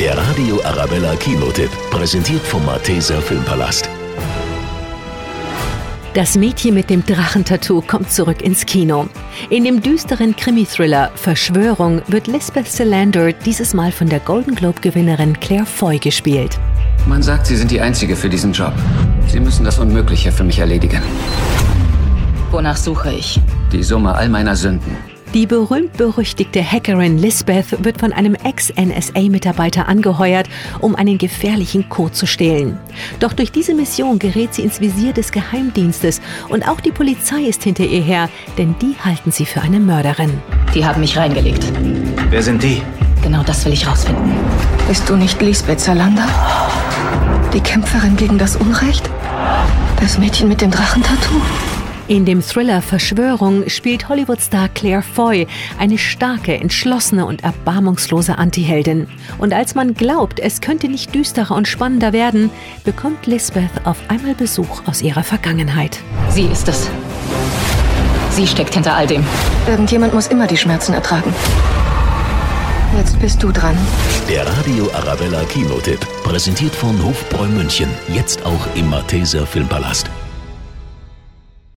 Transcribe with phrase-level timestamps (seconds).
[0.00, 3.90] Der Radio Arabella Kinotipp, präsentiert vom Malteser Filmpalast.
[6.14, 9.08] Das Mädchen mit dem Drachentattoo kommt zurück ins Kino.
[9.50, 15.66] In dem düsteren Krimi-Thriller Verschwörung wird Lisbeth Salander dieses Mal von der Golden Globe-Gewinnerin Claire
[15.66, 16.60] Foy gespielt.
[17.06, 18.74] Man sagt, Sie sind die Einzige für diesen Job.
[19.26, 21.02] Sie müssen das Unmögliche für mich erledigen.
[22.52, 23.40] Wonach suche ich?
[23.72, 24.96] Die Summe all meiner Sünden.
[25.34, 30.48] Die berühmt-berüchtigte Hackerin Lisbeth wird von einem Ex-NSA-Mitarbeiter angeheuert,
[30.80, 32.78] um einen gefährlichen Code zu stehlen.
[33.20, 37.62] Doch durch diese Mission gerät sie ins Visier des Geheimdienstes und auch die Polizei ist
[37.62, 40.32] hinter ihr her, denn die halten sie für eine Mörderin.
[40.74, 41.62] Die haben mich reingelegt.
[42.30, 42.80] Wer sind die?
[43.22, 44.32] Genau das will ich rausfinden.
[44.88, 46.26] Bist du nicht Lisbeth Salander?
[47.52, 49.10] Die Kämpferin gegen das Unrecht?
[50.00, 51.40] Das Mädchen mit dem Drachentattoo?
[52.08, 55.46] In dem Thriller Verschwörung spielt Hollywood-Star Claire Foy
[55.78, 59.06] eine starke, entschlossene und erbarmungslose Antiheldin.
[59.36, 62.48] Und als man glaubt, es könnte nicht düsterer und spannender werden,
[62.82, 65.98] bekommt Lisbeth auf einmal Besuch aus ihrer Vergangenheit.
[66.30, 66.88] Sie ist es.
[68.30, 69.22] Sie steckt hinter all dem.
[69.66, 71.34] Irgendjemand muss immer die Schmerzen ertragen.
[72.96, 73.76] Jetzt bist du dran.
[74.30, 80.08] Der Radio Arabella Kinotipp, präsentiert von Hofbräu München, jetzt auch im Malteser Filmpalast.